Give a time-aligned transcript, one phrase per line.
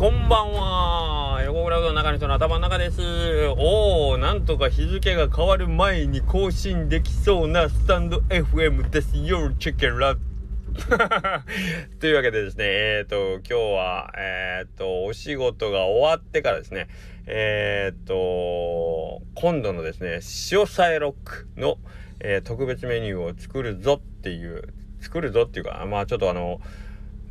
[0.00, 1.42] こんばんは。
[1.44, 3.02] 横クラウドの中の人の頭の中です。
[3.58, 9.52] おー、なんとか日付が変わる前に更新できそうなスタンド FM ですよ。
[9.58, 10.16] チェケラ。
[12.00, 16.88] というわけでですね、えっ、ー、と、今日は、えっ、ー、と、お仕事が終わってからですね、
[17.26, 20.20] えっ、ー、と、今度のですね、
[20.50, 21.76] 塩さえロックの、
[22.20, 24.72] え特別メニューを作るぞっていう、
[25.02, 26.62] 作るぞっていうか、まあちょっとあの、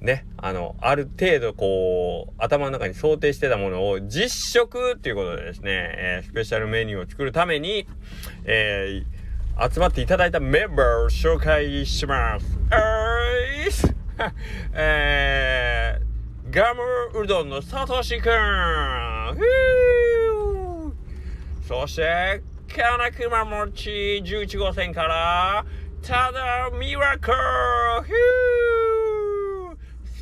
[0.02, 7.86] ね、あの、ある程度こう、頭の中に想定してたものを実食っていうことでですね、えー、スペシャルメニューを作るために、
[8.46, 12.46] えー、集まっていただいたメンバーを紹介します。
[14.74, 16.82] えー、ガム
[17.22, 19.38] うどんのさとしくん。
[21.68, 23.90] そして、金熊餅
[24.24, 25.66] 11号線から、
[26.02, 27.32] ただミラク。
[27.32, 28.09] ル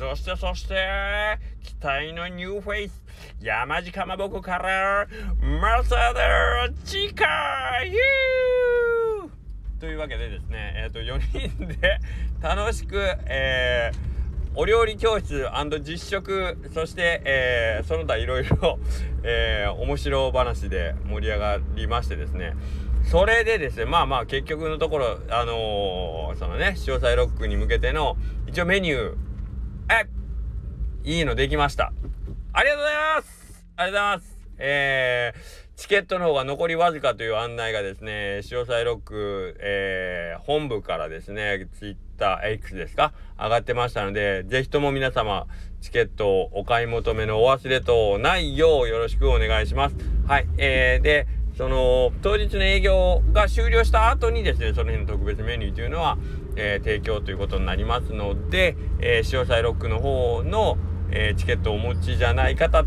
[0.08, 3.04] そしてそして、期待のニューフェイス、
[3.42, 5.06] 山地かまぼこから、
[5.60, 7.26] マサダチカ
[7.84, 12.00] ユーというわけでですね、えっ、ー、と、4人で
[12.40, 15.46] 楽しく、えー、お料理教室
[15.84, 18.78] 実食そして、えー、その他いろいろ、
[19.24, 22.54] えー、面白話で盛り上がりましてですね。
[23.04, 29.27] それでですねまあまあ結局のところあのー、そのね詳細ロックに向けての一応メニュー
[31.04, 31.92] いいのできました。
[32.52, 35.38] ありがとうございますありがとうございますえー、
[35.76, 43.12] チケットの方が残りわずかという案内がですね、詳細ロック、えー、本部からですね、ツイッター X ですか？
[43.38, 45.46] 上がってましたので、ぜひとも皆様、
[45.80, 49.96] チケットをお買い求めのお忘れとないようよろしくお願いします。
[50.26, 50.48] はい。
[50.58, 56.16] えー、で、その、当日の営業が終了した後にですね、その日の特別メニューというのは、
[56.54, 60.78] えー、提供ということになりますので、えー、詳細ロックの方の、
[61.10, 62.84] えー、チケットをお持ちじゃない方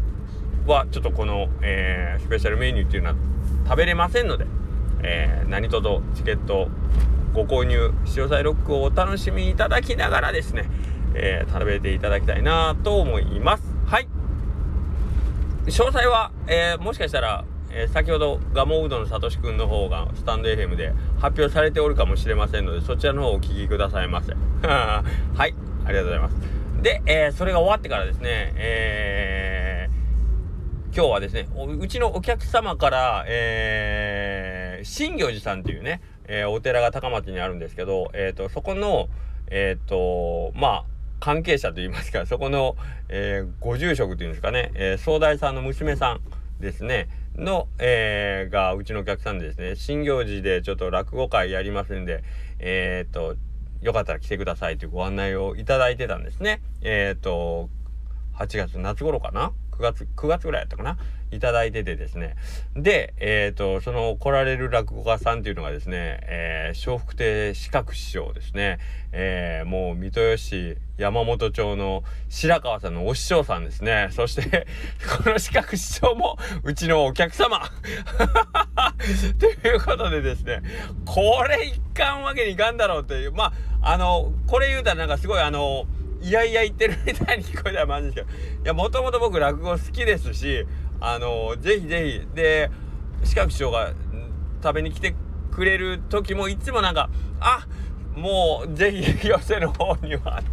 [0.66, 3.16] はちょっとこの、えー、スペシャルメニューっていうのは
[3.66, 4.45] 食べれませんので、
[5.03, 6.70] えー、何とぞチケット
[7.33, 10.70] ご購入詳細ロックをお楽しみいただきながらですね、
[11.14, 13.64] えー、食べていただきたいなと思います。
[13.86, 14.08] はい。
[15.65, 17.43] 詳細は、えー、もしかしたら
[17.73, 24.33] えー、先ほどガモうどんのさとしくんの方がスタンド FM で発表されておるかもしれませんのでそちらの方をお聞きくださいませ。
[24.67, 25.04] は
[25.48, 25.54] い
[25.86, 26.36] ありがとうございます。
[26.82, 31.48] で、えー、それが終わってからですねえー、今日はですね
[31.80, 39.09] うちのお客様から、えー、新行寺さんっていうね、え、お寺が高松にあるんですけど、えーと、そこの
[39.53, 40.86] えっ、とまあ
[41.20, 42.76] 関係者といいますかそこの、
[43.09, 46.21] え、ご住職というんですかね、えー、総大さんの娘さん
[46.59, 47.09] ですね。
[47.36, 52.23] の、えー、がうちのお客さんでですね新行事でちょっと落語会やりますんで
[52.59, 53.36] えっ、と
[53.81, 56.61] よかったら来てくださいというご案内をいただいてたんですね。
[56.81, 57.70] えっ、と
[58.37, 60.97] 8月夏頃かな？9月9月ぐらいやったかな？
[61.31, 62.36] いただいててですね。
[62.75, 68.80] でえっ、ー、とその来られる落語家さんっていうのがですね、えー、笑福亭四角師匠ですね、
[69.11, 74.09] えー、もう三豊市山本町の白川さんのお師匠さんですね。
[74.11, 74.67] そして
[75.23, 77.61] この四角師匠もうちのお客様。
[79.39, 80.61] ということでですね
[81.05, 83.31] これいかんわけにいかんだろうっていう。
[83.31, 83.45] ま
[83.81, 85.87] ああのこれ言うたらなんかすごいあの
[86.21, 88.64] いやいや言ってるみたいに聞こえたらまずいですけど。
[88.64, 90.67] いやもともと僕落語好きですし
[91.02, 92.36] あのぜひぜひ。
[92.36, 92.72] で
[93.23, 93.94] 四角師匠が
[94.64, 95.16] 食べに来て
[95.52, 97.67] くれる時もいつもなんかあ
[98.16, 100.44] もうぜひ寄せの方にはっ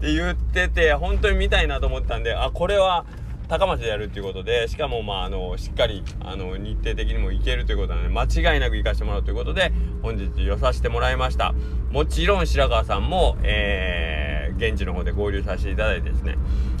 [0.00, 3.04] て言ってて本当に見たいなと思ったんであこれは
[3.46, 9.72] 高松でやるっていうことでしかもまああのしっかりあの日程的にも行けるということなので間違いなく行かせてもらうということで
[10.02, 11.54] 本日寄させてもらいました。
[11.90, 16.36] もちろん白川さんも、えー、現地の方で合流させていただいてですね、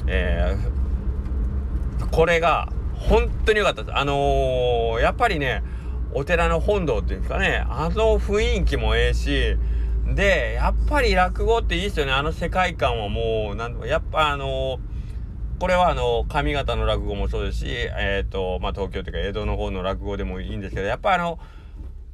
[0.06, 2.72] えー、これが
[3.08, 3.96] 本当に良かったです。
[3.96, 5.62] あのー、やっぱりね、
[6.12, 9.56] お寺の本堂っていうんですかね、あの雰囲気もええし、
[10.14, 12.12] で、やっぱり落語っていいですよね。
[12.12, 14.78] あの世界観はもう、なんやっぱあのー、
[15.60, 21.38] これはあの、上方の落語もそうですし、えっ、ー、と、まあ、東京というか江戸の方の落語でもいいんですけど、やっぱあの、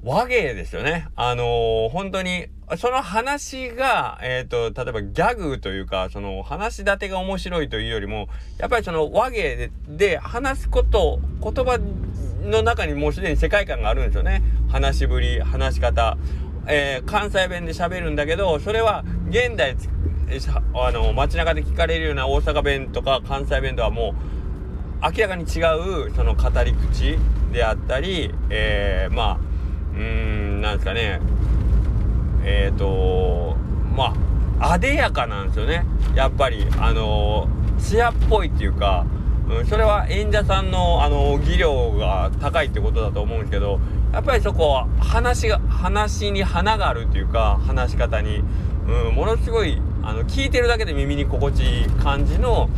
[0.02, 1.08] 和芸ですよね。
[1.14, 2.46] あのー、本当に、
[2.78, 11.78] その話が、えっ、ー、と、例えばギャグというか、その話し立てが面白いというよりも、やっぱりその和芸でで話すこと、言葉
[12.42, 14.42] の中にもうすでに世界観があるんですよね。
[14.70, 16.16] 話しぶり、話し方。
[16.66, 19.76] えー、関西弁で喋るんだけど、それは現代、
[20.74, 24.30] あの、街中で聞かれるような大阪弁とか関西弁とはもう、
[25.02, 25.60] 明らかに違
[26.06, 27.18] う、その語り口
[27.52, 29.49] であったり、えー、まあ、
[29.94, 31.20] うーんなんですかね。
[32.44, 33.56] えっ、ー、と
[33.96, 34.14] ま
[34.60, 35.84] ああでやかなんですよね。
[36.14, 37.48] やっぱりあの
[37.78, 39.06] 艶っぽいっていうか
[39.50, 43.80] うん、それは演者さんのあの技量が高いってことだと思うんですけど
[44.12, 48.44] やっぱりそこは話が話に花があるっていうか話し方に、
[48.86, 52.70] うん、ものすごいあの聞いてるだけで耳に心地いい感じの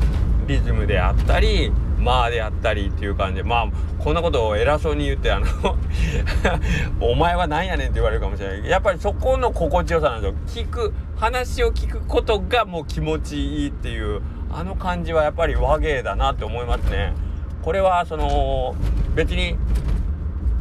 [0.46, 1.70] リズムであったり
[2.02, 3.42] まあであったりっていう感じ。
[3.42, 3.68] でまあ
[3.98, 5.46] こんなことを偉そうに言ってあの
[7.00, 8.68] お前は何やねんって言われるかもしれない。
[8.68, 10.64] やっぱりそこの心地よさなんですよ。
[10.64, 14.20] 聞く話を聞くことがもう気持ちいいっていう
[14.50, 17.14] あの感じはやっぱり和芸だなって思いますね。
[17.62, 18.74] これはその
[19.14, 19.56] 別に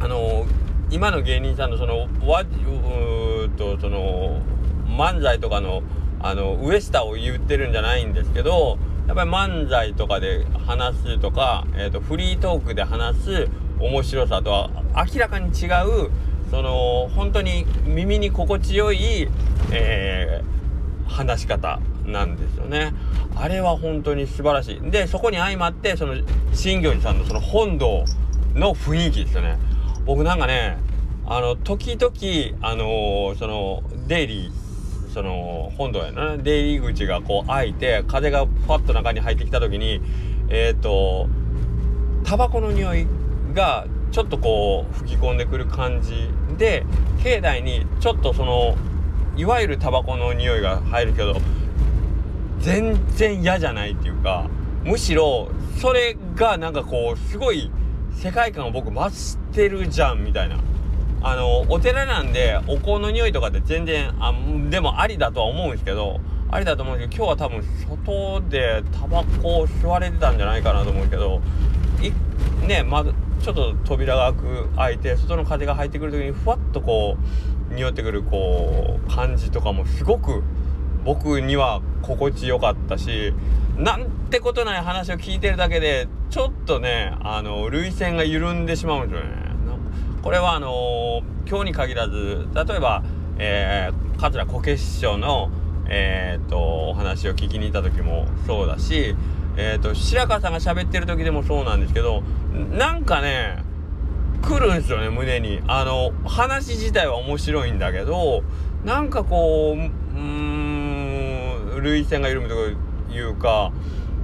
[0.00, 0.46] あの
[0.90, 4.40] 今の芸人さんのそのわうとその
[4.86, 5.82] 漫才とかの
[6.20, 8.78] あの上下を言ってるんじゃないんですけど
[9.12, 13.48] やっぱり漫才とかで話すとか、えーと、フリートークで話す
[13.78, 16.10] 面白さとは明らかに違う
[16.50, 19.28] その本当に耳に心地よい、
[19.70, 22.94] えー、話し方なんですよね。
[23.36, 24.90] あれは本当に素晴らしい。
[24.90, 26.14] でそこに相まってその
[26.54, 28.06] 新行寺さんのその本堂
[28.54, 29.58] の雰囲気ですよね。
[30.06, 30.78] 僕なんかね
[31.26, 34.61] あの時々あのー、そのデイリー
[35.12, 36.36] その本堂やな。
[36.38, 40.00] 出入り口がこう開いて風がパッと中に入ってきた時に
[40.48, 41.28] えっ、ー、と
[42.24, 43.06] タバコの匂い
[43.52, 46.84] がちょっとこう吹き込んでくる感じで
[47.22, 48.76] 境内にちょっとその
[49.36, 51.36] いわゆるタバコの匂いが入るけど
[52.60, 54.48] 全然嫌じゃないっていうか
[54.84, 57.70] むしろそれがなんかこうすごい
[58.14, 60.56] 世界観を僕増してるじゃんみたいな。
[61.24, 64.32] あのお寺なんでお香の匂いとかって全然あ
[64.70, 66.20] でもありだとは思うんですけど
[66.50, 71.40] ありだと思うんですけど今日は多分外でタバコを吸われてたんじゃないかなと思うけど
[72.02, 77.16] いねまずちょっと扉が開く開いて外の風が入ってくる時にふわっとこ
[77.70, 80.42] う匂ってくるこう感じとかもすごく
[81.04, 83.32] 僕には心地よかったし
[83.76, 89.41] なんてことない話を聞いてるだけでちょっとねあの涙腺が緩んでしまうんですよね。
[90.22, 93.02] これはあのー、今日に限らず例えば、
[93.38, 95.50] えー、桂こけ師匠の、
[95.88, 99.16] えーと、お話を聞きに行った時もそうだし、
[99.56, 102.22] えーと、白川さんが喋ってる時でもそうなんですけど
[102.70, 103.64] なんかね
[104.42, 105.60] 来るんですよね胸に。
[105.66, 108.44] あの話自体は面白いんだけど
[108.84, 112.54] なんかこううん涙腺が緩むと
[113.12, 113.72] いうか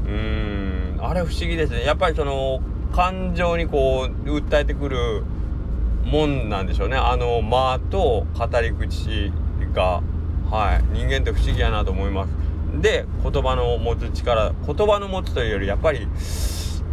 [0.07, 1.85] うんあれ不思議ですね。
[1.85, 2.61] やっぱりその
[2.93, 5.25] 感情にこう訴えてくる
[6.09, 6.97] もんなんでしょうね。
[6.97, 9.33] あの間と語り口
[9.75, 10.03] が
[10.51, 10.85] はい。
[10.97, 12.31] 人間って不思議やなと思います。
[12.81, 16.07] で言葉の持つ力言葉の持つというよりやっぱり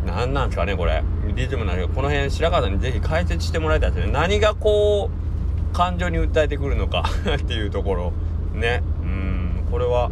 [0.06, 1.03] 何なんですかねこれ。
[1.35, 4.12] リズムなんですけどこの辺白川さんに是非解説してもらいたいですね。
[4.12, 7.03] 何がこう感情に訴えてくるのか
[7.35, 8.13] っていうところ。
[8.53, 8.83] ね。
[9.01, 9.63] うん。
[9.71, 10.12] これは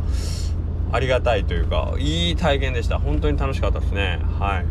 [0.91, 3.00] ありがたいというかいい体験でした。
[3.00, 4.19] 本当に楽しかったですね。
[4.39, 4.65] はい。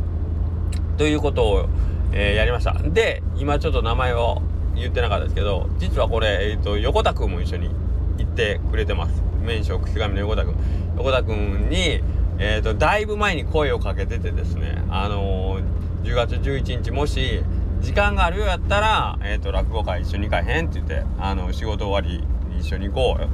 [0.99, 1.69] ということを
[2.13, 2.75] えー、やりました。
[2.75, 4.43] で今ちょっと名前を
[4.75, 7.71] 言ってなかったですけど実はこれ、えーと、横田君も一緒に
[8.19, 9.23] 行ってくれてます。
[9.43, 10.55] 麺匠口上の横田君。
[10.97, 12.03] 横田君に、
[12.39, 15.65] えーと、だいぶ前に声をかけててですねあのー、
[16.05, 17.43] 10月11日もし
[17.81, 22.25] 時間があるようやったら、えーと、落語会一緒に行かへんって言ってあの仕事終わり
[22.59, 23.29] 一緒に行こうよ。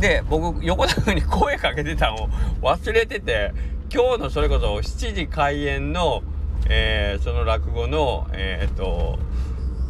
[0.00, 2.28] で僕横田君に声かけてたのを
[2.60, 3.52] 忘れてて
[3.92, 6.22] 今日のそれこそ7時開演の
[6.68, 9.18] えー、その落語の、えー、っと、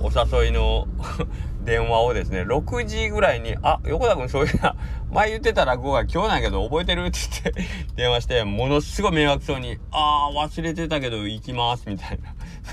[0.01, 0.87] お誘いの
[1.65, 4.77] 電話をですね、6時ぐらいに、あ、横田君そういうな、
[5.11, 7.07] 前言ってた落語が今日なんやけど覚えてる？
[7.07, 7.63] って言って
[7.97, 12.19] 電話して、ものすごい迷惑そうに、あー、忘れてたけど行きます、みたい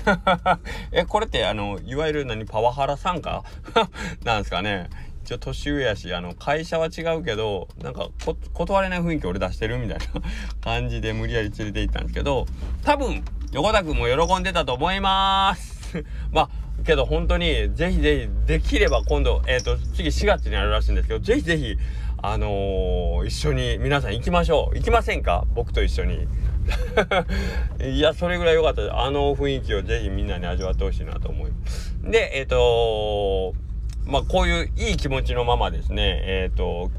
[0.04, 0.58] な。
[0.92, 3.42] え、これってあの、いわゆる何、パワハラ参加？
[4.24, 4.88] なんですかね。
[5.24, 8.10] 一応年上やし、あの、会社は違うけど、なんか
[8.52, 10.04] 断れない雰囲気俺出してるみたいな
[10.60, 12.46] 感じで無理やり連れて行ったんですけど、
[12.82, 16.04] 多分、横田くんも喜んでたと思います。
[16.30, 16.48] まあ
[16.84, 21.76] けど本当にぜひぜひできれば今度えっ、ー、と次4月にあるらしいんですけどぜひぜひ
[22.20, 24.76] あのー、一緒に皆さん行きましょう。
[24.76, 25.44] 行きませんか？
[25.54, 26.26] 僕と一緒に。
[27.80, 31.52] いやそれぐらい良かったあの雰囲気をぜひみんなに味わってほしいなと思い
[32.02, 33.54] でえっ、ー、と
[34.06, 36.20] まあこういういい気持ちのままですね。
[36.24, 36.90] えっ、と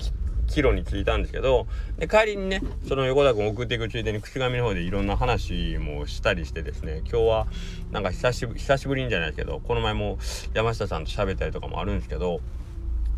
[0.47, 1.67] 帰路に着いたんですけど。
[1.97, 6.99] で帰りにねその横田君送っていくついでに口上の方でいろんな話もしたりしてですね。
[7.09, 7.47] 今日は
[7.91, 10.17] なんか久しぶり久しぶりんじゃないですけどこの前も
[10.53, 12.41] 山下さんと喋ったりとかもあるんですけど。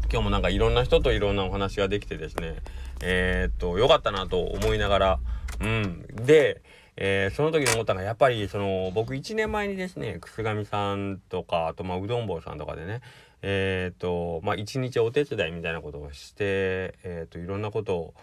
[0.10, 2.56] 今日もなんかいろんな人といろんなお話ができてですね。
[3.02, 5.20] えー、っと良かったなと思いながら。
[5.60, 6.06] うん。
[6.16, 6.62] で
[7.00, 13.02] えー、その時に思ったのがやっぱりその僕1年前にですね楠上さんとかあとまあうどん坊さんとかでね
[13.42, 18.14] えっ、ー、とまあ一日お手伝いみたいなことをして、えーと、いろんなことを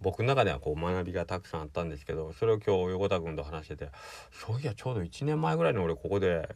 [0.00, 3.90] 僕の中ではこう学びがたくさんあったんですけどそれを今日横田君と話してて
[4.30, 6.48] そういやちょうど1年前ぐらいに俺ここで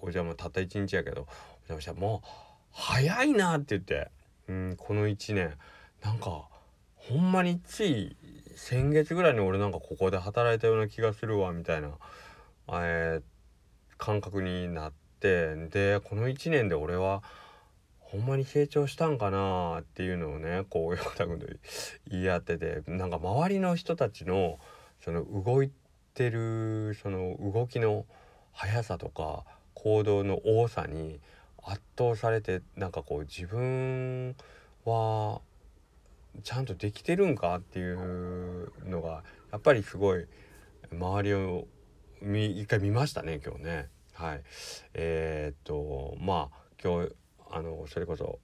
[0.00, 2.28] お邪魔たった1日やけどお邪魔したらもう
[2.72, 4.10] 早いなって言って、
[4.48, 5.56] うん、この1年。
[6.02, 6.48] なんか
[6.94, 8.16] ほんまについ
[8.54, 11.90] 先月ぐらいに俺なんかここで働いたような気がするわみたいな、
[12.68, 13.22] えー、
[13.96, 17.22] 感覚になってでこの1年で俺は
[18.10, 21.46] ほんまに成長したんかなっていうのをねこう横田君と
[22.10, 24.58] 言い合っててなんか周りの人たちの
[25.04, 25.70] その動い
[26.14, 28.06] てるその動きの
[28.52, 31.20] 速さとか行動の多さに
[31.62, 34.34] 圧倒されてなんかこう自分
[34.86, 35.42] は
[36.42, 39.22] ちゃんとできてるんかっていうのが
[39.52, 40.26] やっぱりすごい
[40.90, 41.66] 周りを
[42.22, 43.88] 一回見ましたね今日ね。
[44.14, 44.42] はい、
[44.94, 47.12] えー、っとまあ今日
[47.50, 48.38] あのそれこそ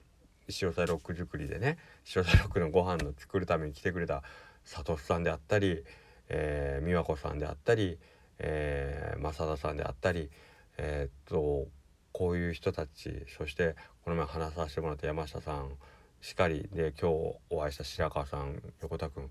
[0.61, 1.77] 塩菜ロック作りでね
[2.15, 4.23] 塩菜ロックのご飯の作るために来てくれた
[4.63, 5.83] 佐藤さんであったり、
[6.29, 7.97] えー、美和子さんであったり、
[8.39, 10.29] えー、正田さんであったり
[10.77, 11.67] えー、っと
[12.11, 15.71] こういう人たちそしてこの前話させてもらった山下さん
[16.21, 19.29] しかりで今日お会いした白川さん横田君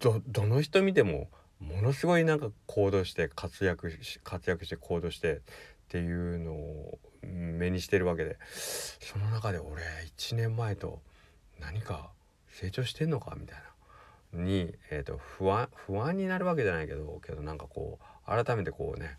[0.00, 1.28] どどの人見ても
[1.60, 5.40] ものすごいなんか行動して活躍し活躍して行動してっ
[5.88, 8.38] ていうのを目にしてるわけで
[9.00, 9.82] その中で俺
[10.16, 11.00] 1年前と
[11.60, 12.10] 何か
[12.48, 13.58] 成長してんのかみたい
[14.34, 19.16] なに、えーと、不安不安になるわけじゃないけどけどなんかこう改めてこうね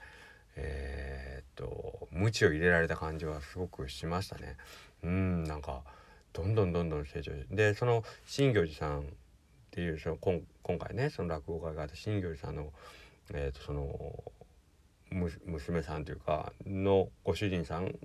[0.56, 4.58] えー、っと鞭を入れられた感じはすごくしましたね。
[5.04, 5.82] うんなんか
[6.32, 9.04] どんどんどんどん成長でその新行寺さんっ
[9.72, 12.72] ていうその今今回ねその落語会があった新行寺さんの,、
[13.34, 14.24] えー、とその
[15.14, 17.96] 娘さんというかのご主人さん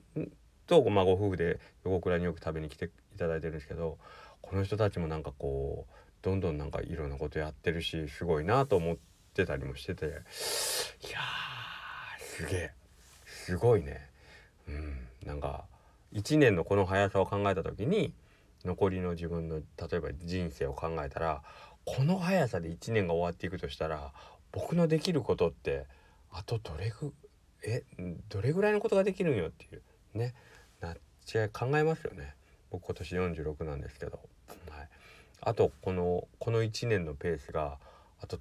[0.67, 3.99] と、まあ、ご夫婦で横倉によく食べに来ていただいてるんですけど
[4.43, 8.97] この人たちもなんかこうどんどんなんかいろんなことやってるしすごいなと思っ
[9.35, 11.21] てたりもしてていや
[12.39, 12.71] すげえ。
[13.27, 14.09] すごいね。
[14.69, 14.99] うん。
[15.27, 15.65] なんか
[16.15, 18.13] 1年のこの速さを考えた時に
[18.65, 21.43] 残りの自分の例えば人生を考えたら
[21.85, 24.13] この速さで1年が終わっていくとしたら
[24.53, 25.87] 僕のできることって
[26.33, 27.13] あとどれぐ
[27.65, 27.83] え
[28.29, 29.83] どれぐらいのことができるんよっていう
[30.19, 30.35] ね。
[30.81, 32.35] なっちゃ考えますよね。
[32.71, 34.21] 僕今年46なんですけど、
[34.71, 34.89] はい、
[35.41, 37.79] あとこのこの1年のペースが
[38.21, 38.39] あと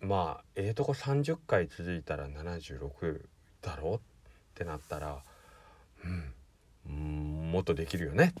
[0.00, 3.20] まあええー、とこ30回続いたら76
[3.62, 3.98] だろうっ
[4.54, 5.18] てなったら
[6.04, 6.32] うん。
[7.52, 8.34] もっとできるよね。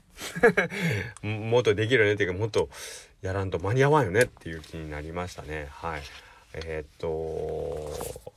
[1.22, 2.14] もっとできるよね。
[2.14, 2.70] っていうかもっと
[3.20, 5.68] やらんと間に合わんよねっていう気になりましたね。
[5.70, 6.02] はい。
[6.54, 8.32] えー、っと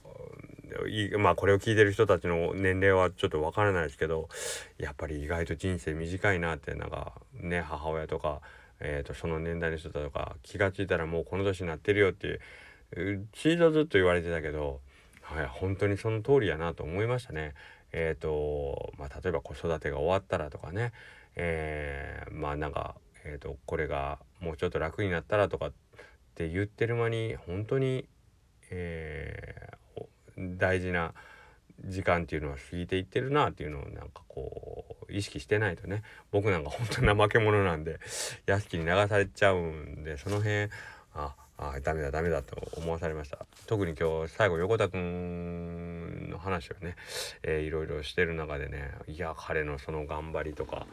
[1.18, 4.30] まあこれを聞いてる人たちの年齢はちょっとわからないですけど
[4.78, 8.42] やっぱり意外と人生短いなってなんかね母親とか、
[8.80, 12.40] えー、とその年代の人だとか気が付いたらもうこの年になってるよって
[13.34, 14.82] チーズずっと言われてたけど、
[15.22, 17.54] はい、本当にその通りやなと思いましたね。
[17.94, 20.92] え、ー、とまあ例えば子育てが終わったらとかね、
[21.36, 25.72] えー、まあなんか、えーとこれがもうちょっと楽になったらとかっ
[26.36, 28.06] て言ってる間に本当に、
[28.72, 29.76] えー、
[30.58, 31.14] 大事な
[31.86, 36.04] 時間っていうのは過ぎていってるなっていうのをなんかこう意識してないとね。
[36.32, 38.00] 僕なんか本当怠け者なんで
[38.46, 40.70] 屋敷に流されちゃうんでその辺
[41.14, 43.46] ああダメだダメだと思わされました。
[43.68, 46.96] 特に今日最後横田くんの話をね、
[47.44, 50.88] えー、いろいろしてる中でねいや彼のその頑張りとか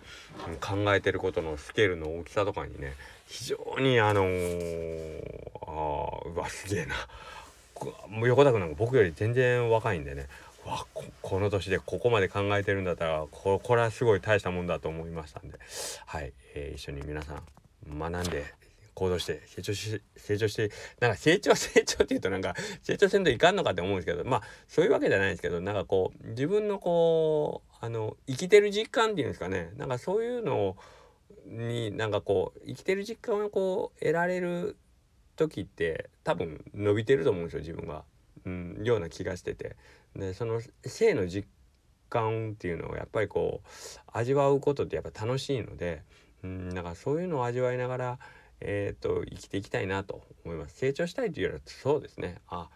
[0.61, 2.95] 考えてることのスケールの大きさとかにね
[3.27, 6.95] 非常にあのー、あうわすげえな。
[8.23, 10.27] 横田君なんか僕より全然若いんでね。
[10.65, 10.87] わ
[11.23, 15.59] この年でここまで考えてるんだったらここれはすごい大したもんだと思いましたんで。
[16.07, 18.45] はい、えー、一緒に皆さん学んで
[18.99, 20.71] 行動して成長し成長して
[21.01, 29.71] なんか成長成長っていうとなんか成長せんといかんのかって思うんですけどまあそういうわけじゃないんですけどなんかこう自分のこうあの生きてる実感っていうんですかね。
[29.77, 30.77] なんかそういうの
[31.47, 34.77] になんかこう生きてる実感をこう得られる
[35.39, 38.05] 時って多分伸びてると思うんですよ自分は。
[38.45, 39.77] うん、ような気がしてて。
[40.15, 41.49] でその性の実
[42.11, 43.69] 感っていうのをやっぱりこう
[44.13, 46.03] 味わうことってやっぱ楽しいので、
[46.43, 48.19] うん、なんかそういうのを味わいながら
[48.61, 50.77] えーと、生きていきたいなと思います。
[50.77, 52.37] 成長したいというよりはそうですね。
[52.49, 52.69] あ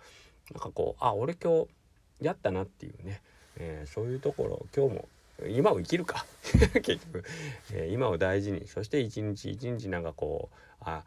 [0.52, 1.68] なんかこうあ俺今日
[2.20, 3.20] やったなっていうね、
[3.56, 5.08] えー、そういうところ今日も
[5.48, 6.24] 今を生きるか。
[6.82, 7.24] 結局、
[7.72, 8.68] えー、今を大事に。
[8.68, 11.04] そして一日一日なんかこうあ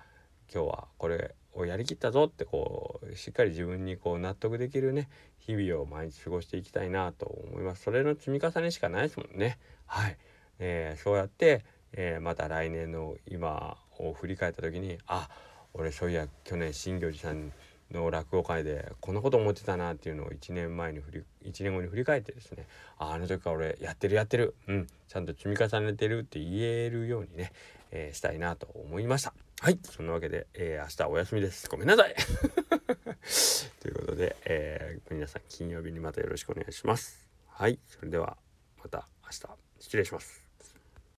[0.54, 5.10] 今日はこれをやりきったぞってこうしっかり自分にこう納得できるね
[5.40, 7.84] 日々を毎日過ごしていきたいなと思います。
[7.84, 9.58] それの積み重ねしかないですもんね。
[9.86, 10.18] はい、
[10.60, 15.30] えー、そうやって、えー、また来年の今を振り返った時にあ
[15.74, 17.52] 俺そういや去年新行寺さん
[17.92, 22.66] の落語会でこんなこと思ってたなっていうのを1年前に振り1年後に振り返ってですね
[22.98, 24.56] ああの時から俺やってるやってる。
[24.68, 24.88] うん。
[25.08, 27.54] ちゃんと積み重ねてるって言えるようにね、
[27.92, 29.34] えー、したいなと思いました。
[29.62, 29.80] はい。
[29.84, 31.70] そんなわけで、えー、明日お休みです。
[31.70, 32.16] ごめんなさい。
[33.82, 37.28] ということで、えー、皆さん金曜日にまたよろしくお願いします。
[37.48, 37.80] はい。
[37.88, 38.38] それでは
[38.78, 39.58] また明日。
[39.80, 40.45] 失礼します。